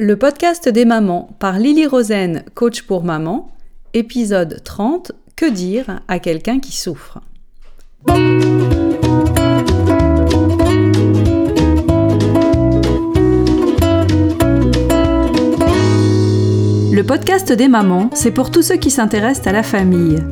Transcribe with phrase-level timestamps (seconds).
[0.00, 3.50] Le podcast des mamans par Lily Rosen, coach pour maman,
[3.94, 7.18] épisode 30 Que dire à quelqu'un qui souffre?
[16.92, 20.22] Le podcast des mamans, c'est pour tous ceux qui s'intéressent à la famille.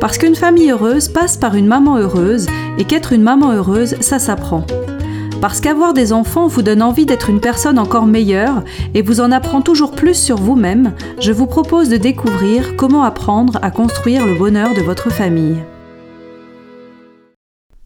[0.00, 2.46] Parce qu'une famille heureuse passe par une maman heureuse
[2.78, 4.64] et qu'être une maman heureuse, ça s'apprend.
[5.40, 8.62] Parce qu'avoir des enfants vous donne envie d'être une personne encore meilleure
[8.92, 13.58] et vous en apprend toujours plus sur vous-même, je vous propose de découvrir comment apprendre
[13.62, 15.56] à construire le bonheur de votre famille.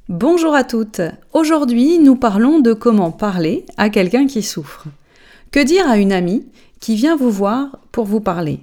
[0.09, 1.01] Bonjour à toutes.
[1.33, 4.87] Aujourd'hui, nous parlons de comment parler à quelqu'un qui souffre.
[5.53, 6.45] Que dire à une amie
[6.81, 8.59] qui vient vous voir pour vous parler?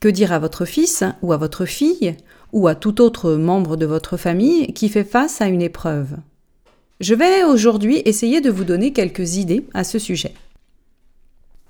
[0.00, 2.16] Que dire à votre fils ou à votre fille
[2.52, 6.16] ou à tout autre membre de votre famille qui fait face à une épreuve?
[7.00, 10.34] Je vais aujourd'hui essayer de vous donner quelques idées à ce sujet.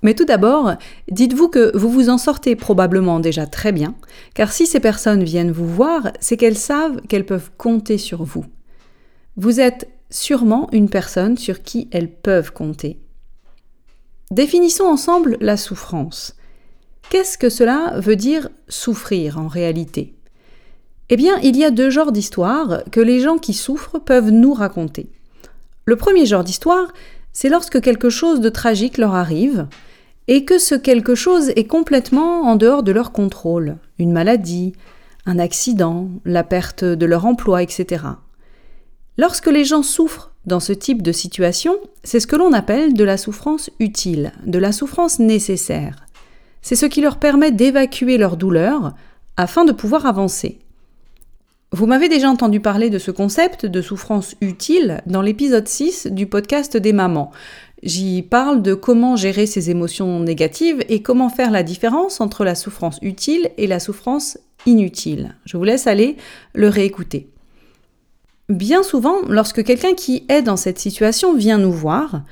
[0.01, 0.75] Mais tout d'abord,
[1.11, 3.95] dites-vous que vous vous en sortez probablement déjà très bien,
[4.33, 8.45] car si ces personnes viennent vous voir, c'est qu'elles savent qu'elles peuvent compter sur vous.
[9.35, 12.99] Vous êtes sûrement une personne sur qui elles peuvent compter.
[14.31, 16.35] Définissons ensemble la souffrance.
[17.09, 20.15] Qu'est-ce que cela veut dire souffrir en réalité?
[21.09, 24.53] Eh bien, il y a deux genres d'histoires que les gens qui souffrent peuvent nous
[24.53, 25.09] raconter.
[25.89, 26.93] Le premier genre d'histoire,
[27.33, 29.65] c'est lorsque quelque chose de tragique leur arrive
[30.27, 33.77] et que ce quelque chose est complètement en dehors de leur contrôle.
[33.97, 34.73] Une maladie,
[35.25, 38.03] un accident, la perte de leur emploi, etc.
[39.17, 43.03] Lorsque les gens souffrent dans ce type de situation, c'est ce que l'on appelle de
[43.03, 46.05] la souffrance utile, de la souffrance nécessaire.
[46.61, 48.93] C'est ce qui leur permet d'évacuer leur douleur
[49.37, 50.59] afin de pouvoir avancer.
[51.71, 56.25] Vous m'avez déjà entendu parler de ce concept de souffrance utile dans l'épisode 6 du
[56.25, 57.29] podcast des mamans.
[57.83, 62.55] J'y parle de comment gérer ses émotions négatives et comment faire la différence entre la
[62.55, 65.35] souffrance utile et la souffrance inutile.
[65.45, 66.17] Je vous laisse aller
[66.55, 67.29] le réécouter.
[68.49, 72.23] Bien souvent, lorsque quelqu'un qui est dans cette situation vient nous voir,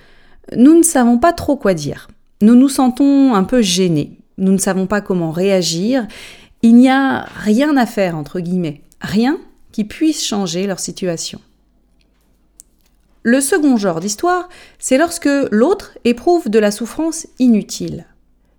[0.56, 2.08] nous ne savons pas trop quoi dire.
[2.42, 4.18] Nous nous sentons un peu gênés.
[4.40, 6.08] Nous ne savons pas comment réagir.
[6.64, 9.40] Il n'y a rien à faire, entre guillemets rien
[9.72, 11.40] qui puisse changer leur situation.
[13.24, 14.48] Le second genre d'histoire,
[14.80, 18.06] c'est lorsque l'autre éprouve de la souffrance inutile.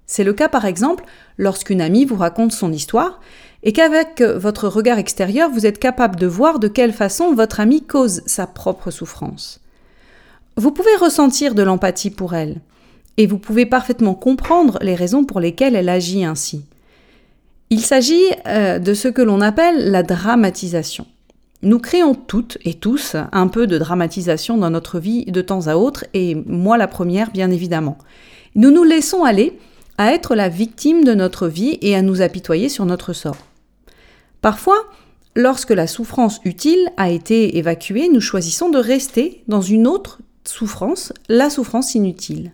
[0.06, 1.04] C'est le cas par exemple
[1.36, 3.20] lorsqu'une amie vous raconte son histoire
[3.62, 7.82] et qu'avec votre regard extérieur, vous êtes capable de voir de quelle façon votre amie
[7.82, 9.60] cause sa propre souffrance.
[10.56, 12.60] Vous pouvez ressentir de l'empathie pour elle
[13.16, 16.64] et vous pouvez parfaitement comprendre les raisons pour lesquelles elle agit ainsi.
[17.70, 21.06] Il s'agit euh, de ce que l'on appelle la dramatisation.
[21.62, 25.76] Nous créons toutes et tous un peu de dramatisation dans notre vie de temps à
[25.76, 27.98] autre, et moi la première bien évidemment.
[28.54, 29.58] Nous nous laissons aller
[29.98, 33.38] à être la victime de notre vie et à nous apitoyer sur notre sort.
[34.40, 34.78] Parfois,
[35.34, 41.12] lorsque la souffrance utile a été évacuée, nous choisissons de rester dans une autre souffrance,
[41.28, 42.52] la souffrance inutile.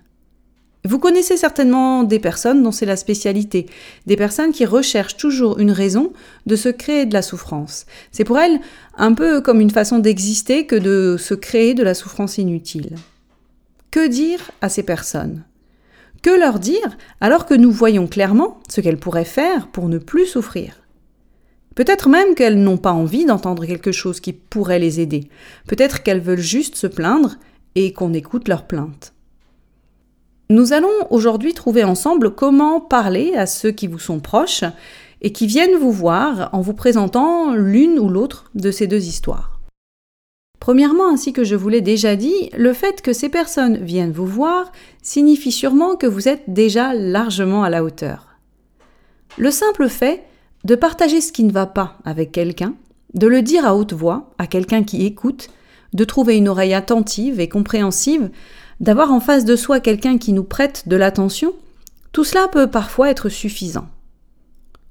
[0.87, 3.65] Vous connaissez certainement des personnes dont c'est la spécialité,
[4.05, 6.13] des personnes qui recherchent toujours une raison
[6.45, 7.87] de se créer de la souffrance.
[8.13, 8.61] C'est pour elles
[8.99, 12.97] un peu comme une façon d'exister que de se créer de la souffrance inutile.
[13.91, 15.45] Que dire à ces personnes?
[16.23, 20.27] Que leur dire alors que nous voyons clairement ce qu'elles pourraient faire pour ne plus
[20.27, 20.83] souffrir?
[21.75, 25.31] Peut-être même qu'elles n'ont pas envie d'entendre quelque chose qui pourrait les aider.
[25.67, 27.37] Peut-être qu'elles veulent juste se plaindre
[27.75, 29.15] et qu'on écoute leurs plaintes.
[30.51, 34.65] Nous allons aujourd'hui trouver ensemble comment parler à ceux qui vous sont proches
[35.23, 39.59] et qui viennent vous voir en vous présentant l'une ou l'autre de ces deux histoires.
[40.61, 44.27] Premièrement, ainsi que je vous l'ai déjà dit, le fait que ces personnes viennent vous
[44.27, 44.71] voir
[45.03, 48.29] signifie sûrement que vous êtes déjà largement à la hauteur.
[49.39, 50.25] Le simple fait
[50.65, 52.75] de partager ce qui ne va pas avec quelqu'un,
[53.15, 55.49] de le dire à haute voix à quelqu'un qui écoute,
[55.95, 58.31] de trouver une oreille attentive et compréhensive,
[58.85, 61.55] d'avoir en face de soi quelqu'un qui nous prête de l'attention,
[62.13, 63.89] tout cela peut parfois être suffisant.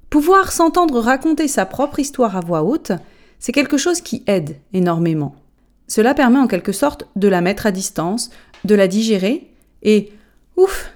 [0.09, 2.91] Pouvoir s'entendre raconter sa propre histoire à voix haute,
[3.37, 5.35] c'est quelque chose qui aide énormément.
[5.87, 8.31] Cela permet en quelque sorte de la mettre à distance,
[8.65, 9.51] de la digérer,
[9.83, 10.11] et
[10.57, 10.91] ouf,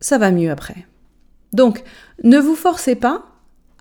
[0.00, 0.86] ça va mieux après.
[1.52, 1.84] Donc,
[2.24, 3.26] ne vous forcez pas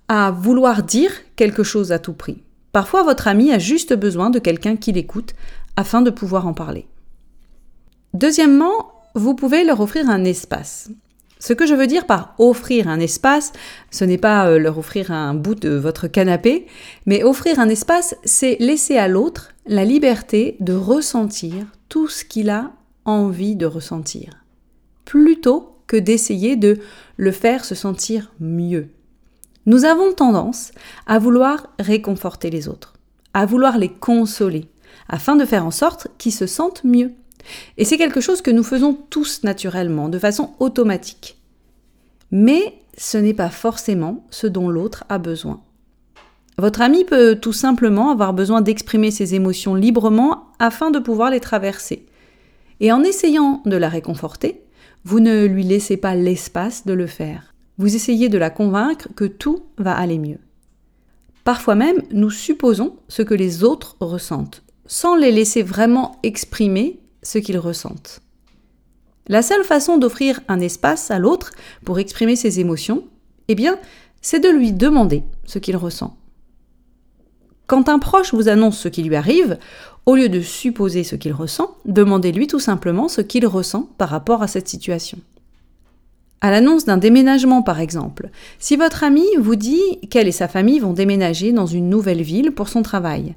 [0.10, 2.44] à vouloir dire quelque chose à tout prix.
[2.74, 5.36] Parfois, votre ami a juste besoin de quelqu'un qui l'écoute
[5.78, 6.86] afin de pouvoir en parler.
[8.18, 10.90] Deuxièmement, vous pouvez leur offrir un espace.
[11.38, 13.54] Ce que je veux dire par offrir un espace,
[13.92, 16.66] ce n'est pas euh, leur offrir un bout de votre canapé,
[17.06, 22.50] mais offrir un espace, c'est laisser à l'autre la liberté de ressentir tout ce qu'il
[22.50, 22.72] a
[23.06, 24.44] envie de ressentir,
[25.06, 26.80] plutôt que d'essayer de
[27.18, 28.88] le faire se sentir mieux.
[29.68, 30.72] Nous avons tendance
[31.06, 32.94] à vouloir réconforter les autres,
[33.36, 34.66] à vouloir les consoler,
[35.08, 37.12] afin de faire en sorte qu'ils se sentent mieux.
[37.78, 41.38] Et c'est quelque chose que nous faisons tous naturellement, de façon automatique.
[42.32, 45.62] Mais ce n'est pas forcément ce dont l'autre a besoin.
[46.58, 51.40] Votre ami peut tout simplement avoir besoin d'exprimer ses émotions librement afin de pouvoir les
[51.40, 52.08] traverser.
[52.80, 54.62] Et en essayant de la réconforter,
[55.04, 57.54] vous ne lui laissez pas l'espace de le faire.
[57.78, 60.40] Vous essayez de la convaincre que tout va aller mieux.
[61.44, 67.40] Parfois même, nous supposons ce que les autres ressentent, sans les laisser vraiment exprimer ce
[67.40, 68.22] qu'ils ressentent.
[69.28, 71.52] La seule façon d'offrir un espace à l'autre
[71.84, 73.04] pour exprimer ses émotions,
[73.50, 73.78] eh bien,
[74.22, 76.16] c'est de lui demander ce qu'il ressent.
[77.66, 79.58] Quand un proche vous annonce ce qui lui arrive,
[80.06, 84.42] au lieu de supposer ce qu'il ressent, demandez-lui tout simplement ce qu'il ressent par rapport
[84.42, 85.20] à cette situation.
[86.40, 88.30] À l'annonce d'un déménagement, par exemple,
[88.60, 92.52] si votre ami vous dit qu'elle et sa famille vont déménager dans une nouvelle ville
[92.52, 93.36] pour son travail,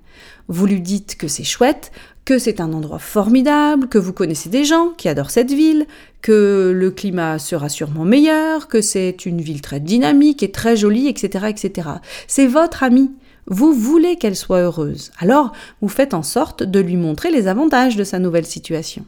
[0.48, 1.92] vous lui dites que c'est chouette,
[2.24, 5.86] que c'est un endroit formidable, que vous connaissez des gens qui adorent cette ville,
[6.22, 11.08] que le climat sera sûrement meilleur, que c'est une ville très dynamique et très jolie,
[11.08, 11.88] etc., etc.
[12.28, 13.10] C'est votre ami.
[13.46, 15.10] Vous voulez qu'elle soit heureuse.
[15.18, 19.04] Alors, vous faites en sorte de lui montrer les avantages de sa nouvelle situation.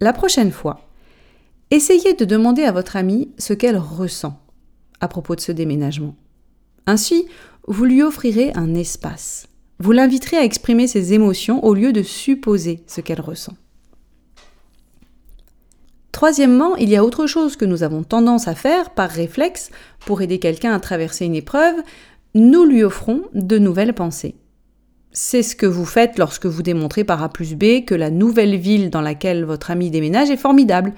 [0.00, 0.88] La prochaine fois,
[1.70, 4.38] essayez de demander à votre amie ce qu'elle ressent
[5.00, 6.14] à propos de ce déménagement.
[6.86, 7.26] Ainsi,
[7.66, 9.46] vous lui offrirez un espace.
[9.78, 13.54] Vous l'inviterez à exprimer ses émotions au lieu de supposer ce qu'elle ressent.
[16.12, 19.70] Troisièmement, il y a autre chose que nous avons tendance à faire par réflexe
[20.06, 21.74] pour aider quelqu'un à traverser une épreuve,
[22.34, 24.36] nous lui offrons de nouvelles pensées.
[25.10, 28.56] C'est ce que vous faites lorsque vous démontrez par A plus B que la nouvelle
[28.56, 30.92] ville dans laquelle votre ami déménage est formidable.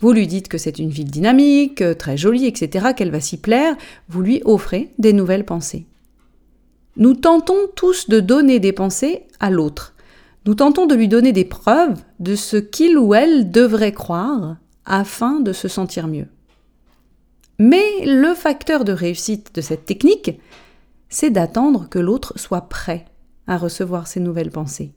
[0.00, 3.76] Vous lui dites que c'est une ville dynamique, très jolie, etc., qu'elle va s'y plaire,
[4.08, 5.86] vous lui offrez des nouvelles pensées.
[7.00, 9.94] Nous tentons tous de donner des pensées à l'autre.
[10.44, 15.40] Nous tentons de lui donner des preuves de ce qu'il ou elle devrait croire afin
[15.40, 16.28] de se sentir mieux.
[17.58, 20.40] Mais le facteur de réussite de cette technique,
[21.08, 23.06] c'est d'attendre que l'autre soit prêt
[23.46, 24.92] à recevoir ces nouvelles pensées.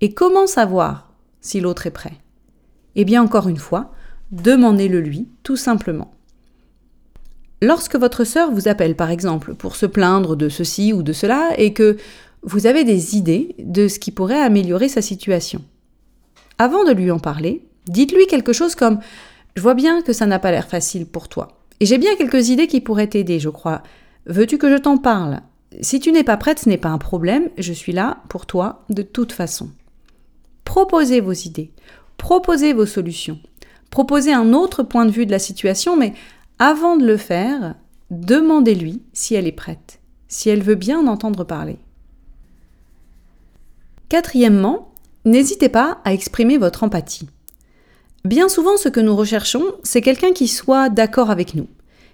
[0.00, 2.18] Et comment savoir si l'autre est prêt?
[2.94, 3.90] Eh bien, encore une fois,
[4.30, 6.14] demandez-le lui, tout simplement.
[7.64, 11.52] Lorsque votre sœur vous appelle, par exemple, pour se plaindre de ceci ou de cela,
[11.56, 11.96] et que
[12.42, 15.62] vous avez des idées de ce qui pourrait améliorer sa situation,
[16.58, 18.96] avant de lui en parler, dites-lui quelque chose comme⁇
[19.56, 22.50] Je vois bien que ça n'a pas l'air facile pour toi, et j'ai bien quelques
[22.50, 23.82] idées qui pourraient t'aider, je crois.
[24.26, 25.40] Veux-tu que je t'en parle?
[25.80, 28.84] Si tu n'es pas prête, ce n'est pas un problème, je suis là pour toi
[28.90, 29.70] de toute façon.
[30.66, 31.72] Proposez vos idées,
[32.18, 33.38] proposez vos solutions,
[33.88, 36.12] proposez un autre point de vue de la situation, mais
[36.58, 37.74] avant de le faire,
[38.10, 41.78] demandez-lui si elle est prête, si elle veut bien en entendre parler.
[44.08, 44.92] Quatrièmement,
[45.24, 47.28] n'hésitez pas à exprimer votre empathie.
[48.24, 51.66] Bien souvent, ce que nous recherchons, c'est quelqu'un qui soit d'accord avec nous,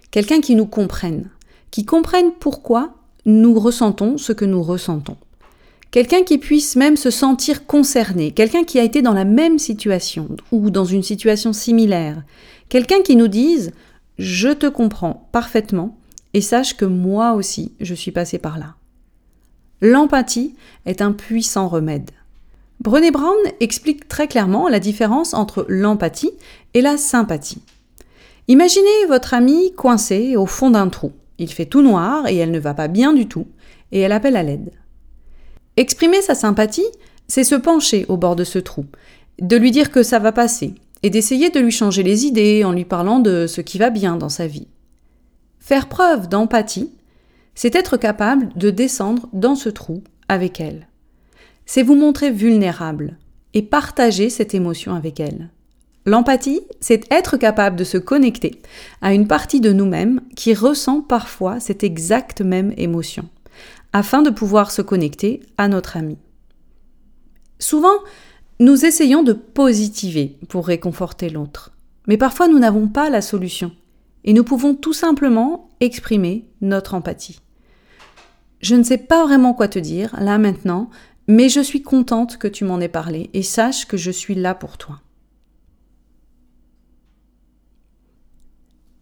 [0.09, 1.29] quelqu'un qui nous comprenne,
[1.69, 2.95] qui comprennent pourquoi
[3.25, 5.17] nous ressentons ce que nous ressentons.
[5.91, 10.29] Quelqu'un qui puisse même se sentir concerné, quelqu'un qui a été dans la même situation
[10.51, 12.23] ou dans une situation similaire,
[12.69, 13.71] quelqu'un qui nous dise
[14.21, 15.97] je te comprends parfaitement
[16.35, 18.75] et sache que moi aussi je suis passé par là.
[19.81, 20.53] L'empathie
[20.85, 22.11] est un puissant remède.
[22.79, 26.29] Brené Brown explique très clairement la différence entre l'empathie
[26.75, 27.63] et la sympathie.
[28.47, 31.13] Imaginez votre amie coincée au fond d'un trou.
[31.39, 33.47] Il fait tout noir et elle ne va pas bien du tout,
[33.91, 34.71] et elle appelle à l'aide.
[35.77, 36.85] Exprimer sa sympathie,
[37.27, 38.85] c'est se pencher au bord de ce trou,
[39.39, 42.71] de lui dire que ça va passer, et d'essayer de lui changer les idées en
[42.71, 44.67] lui parlant de ce qui va bien dans sa vie.
[45.59, 46.91] Faire preuve d'empathie,
[47.55, 50.87] c'est être capable de descendre dans ce trou avec elle.
[51.65, 53.17] C'est vous montrer vulnérable
[53.53, 55.49] et partager cette émotion avec elle.
[56.05, 58.61] L'empathie, c'est être capable de se connecter
[59.01, 63.29] à une partie de nous-mêmes qui ressent parfois cette exacte même émotion,
[63.93, 66.17] afin de pouvoir se connecter à notre ami.
[67.59, 67.99] Souvent,
[68.61, 71.71] nous essayons de positiver pour réconforter l'autre,
[72.07, 73.71] mais parfois nous n'avons pas la solution,
[74.23, 77.39] et nous pouvons tout simplement exprimer notre empathie.
[78.61, 80.91] Je ne sais pas vraiment quoi te dire là maintenant,
[81.27, 84.53] mais je suis contente que tu m'en aies parlé et sache que je suis là
[84.53, 84.99] pour toi.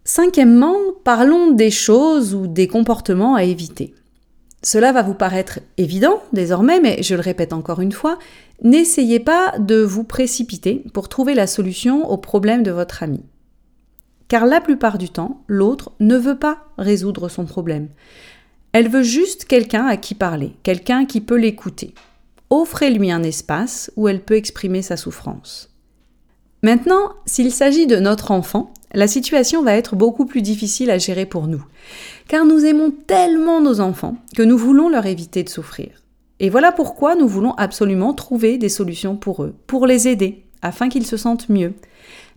[0.05, 3.93] Cinquièmement, parlons des choses ou des comportements à éviter.
[4.61, 8.19] Cela va vous paraître évident désormais, mais je le répète encore une fois,
[8.61, 13.23] n'essayez pas de vous précipiter pour trouver la solution au problème de votre ami.
[14.27, 17.87] Car la plupart du temps, l'autre ne veut pas résoudre son problème.
[18.73, 21.93] Elle veut juste quelqu'un à qui parler, quelqu'un qui peut l'écouter.
[22.49, 25.69] Offrez-lui un espace où elle peut exprimer sa souffrance.
[26.61, 31.25] Maintenant, s'il s'agit de notre enfant, la situation va être beaucoup plus difficile à gérer
[31.25, 31.63] pour nous,
[32.27, 36.03] car nous aimons tellement nos enfants que nous voulons leur éviter de souffrir.
[36.39, 40.89] Et voilà pourquoi nous voulons absolument trouver des solutions pour eux, pour les aider, afin
[40.89, 41.73] qu'ils se sentent mieux.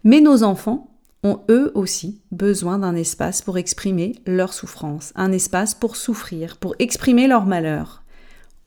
[0.05, 0.89] Mais nos enfants
[1.25, 6.75] ont eux aussi besoin d'un espace pour exprimer leur souffrance, un espace pour souffrir, pour
[6.81, 8.03] exprimer leur malheur.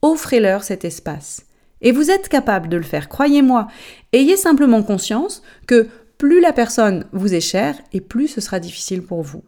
[0.02, 1.46] Offrez-leur cet espace.
[1.82, 3.68] Et vous êtes capable de le faire, croyez-moi.
[4.14, 9.02] Ayez simplement conscience que plus la personne vous est chère et plus ce sera difficile
[9.02, 9.44] pour vous.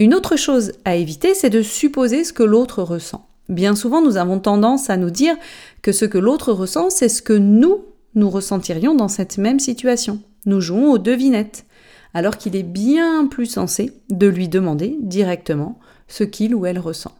[0.00, 3.28] Une autre chose à éviter, c'est de supposer ce que l'autre ressent.
[3.48, 5.36] Bien souvent, nous avons tendance à nous dire
[5.82, 7.84] que ce que l'autre ressent, c'est ce que nous,
[8.14, 10.20] nous ressentirions dans cette même situation.
[10.46, 11.66] Nous jouons aux devinettes,
[12.12, 17.12] alors qu'il est bien plus sensé de lui demander directement ce qu'il ou elle ressent.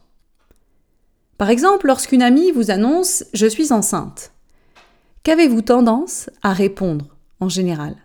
[1.37, 4.31] Par exemple, lorsqu'une amie vous annonce⁇ Je suis enceinte⁇
[5.23, 7.14] qu'avez-vous tendance à répondre?
[7.49, 7.95] Général.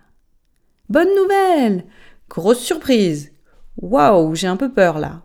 [0.89, 1.85] Bonne nouvelle
[2.29, 3.31] Grosse surprise
[3.81, 5.21] Waouh, j'ai un peu peur là.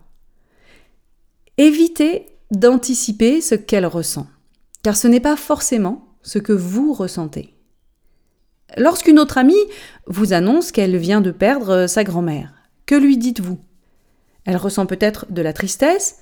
[1.57, 4.27] Évitez d'anticiper ce qu'elle ressent,
[4.83, 7.53] car ce n'est pas forcément ce que vous ressentez.
[8.77, 9.55] Lorsqu'une autre amie
[10.07, 12.53] vous annonce qu'elle vient de perdre sa grand-mère,
[12.85, 13.59] que lui dites-vous?
[14.45, 16.19] Elle ressent peut-être de la tristesse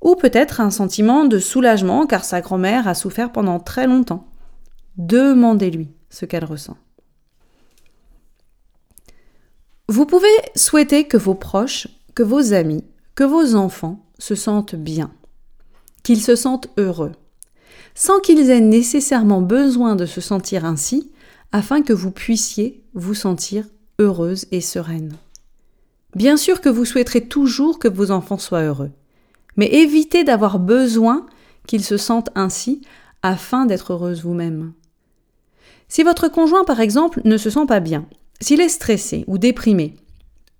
[0.00, 4.28] ou peut-être un sentiment de soulagement car sa grand-mère a souffert pendant très longtemps.
[4.96, 6.76] Demandez-lui ce qu'elle ressent.
[9.90, 15.10] Vous pouvez souhaiter que vos proches, que vos amis, que vos enfants se sentent bien,
[16.02, 17.12] qu'ils se sentent heureux,
[17.94, 21.10] sans qu'ils aient nécessairement besoin de se sentir ainsi,
[21.52, 23.64] afin que vous puissiez vous sentir
[23.98, 25.16] heureuse et sereine.
[26.14, 28.90] Bien sûr que vous souhaiterez toujours que vos enfants soient heureux,
[29.56, 31.24] mais évitez d'avoir besoin
[31.66, 32.82] qu'ils se sentent ainsi
[33.22, 34.74] afin d'être heureuse vous-même.
[35.88, 38.06] Si votre conjoint, par exemple, ne se sent pas bien,
[38.40, 39.94] s'il est stressé ou déprimé,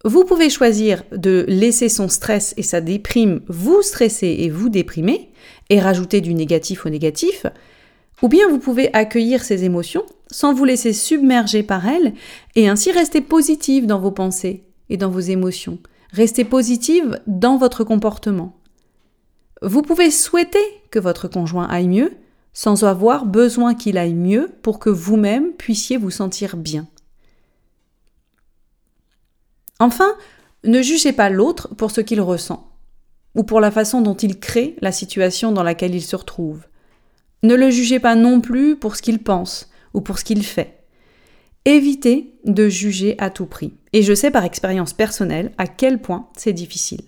[0.05, 5.31] vous pouvez choisir de laisser son stress et sa déprime vous stresser et vous déprimer,
[5.71, 7.47] et rajouter du négatif au négatif,
[8.23, 12.15] ou bien vous pouvez accueillir ces émotions sans vous laisser submerger par elles
[12.55, 15.79] et ainsi rester positive dans vos pensées et dans vos émotions,
[16.13, 18.57] rester positive dans votre comportement.
[19.63, 22.13] Vous pouvez souhaiter que votre conjoint aille mieux
[22.53, 26.87] sans avoir besoin qu'il aille mieux pour que vous-même puissiez vous sentir bien.
[29.81, 30.17] Enfin,
[30.65, 32.73] ne jugez pas l'autre pour ce qu'il ressent,
[33.35, 36.63] ou pour la façon dont il crée la situation dans laquelle il se retrouve.
[37.43, 40.79] Ne le jugez pas non plus pour ce qu'il pense ou pour ce qu'il fait.
[41.65, 43.75] Évitez de juger à tout prix.
[43.93, 47.03] Et je sais par expérience personnelle à quel point c'est difficile.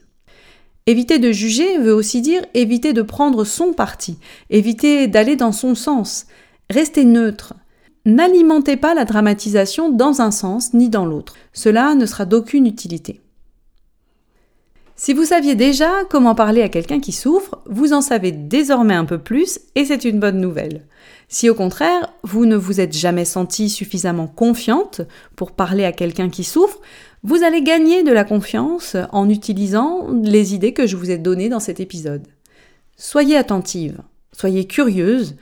[0.87, 5.75] Éviter de juger veut aussi dire éviter de prendre son parti, éviter d'aller dans son
[5.75, 6.27] sens,
[6.69, 7.55] rester neutre,
[8.07, 11.35] N'alimentez pas la dramatisation dans un sens ni dans l'autre.
[11.52, 13.21] Cela ne sera d'aucune utilité.
[14.97, 19.07] Si vous saviez déjà comment parler à quelqu'un qui souffre, vous en savez désormais un
[19.07, 20.85] peu plus et c'est une bonne nouvelle.
[21.28, 25.02] Si au contraire, vous ne vous êtes jamais senti suffisamment confiante
[25.37, 26.80] pour parler à quelqu'un qui souffre,
[27.23, 31.49] vous allez gagner de la confiance en utilisant les idées que je vous ai données
[31.49, 32.26] dans cet épisode.
[32.97, 34.00] Soyez attentive,
[34.33, 35.37] soyez curieuse,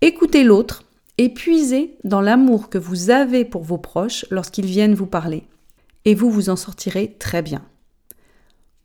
[0.00, 0.85] écoutez l'autre
[1.18, 5.44] et puisez dans l'amour que vous avez pour vos proches lorsqu'ils viennent vous parler.
[6.04, 7.62] Et vous vous en sortirez très bien.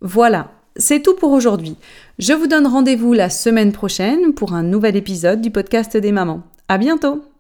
[0.01, 1.75] Voilà, c'est tout pour aujourd'hui.
[2.17, 6.43] Je vous donne rendez-vous la semaine prochaine pour un nouvel épisode du podcast des mamans.
[6.67, 7.30] À bientôt!